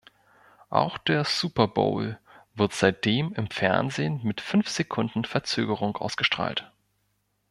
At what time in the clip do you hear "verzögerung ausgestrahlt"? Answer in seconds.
5.25-6.71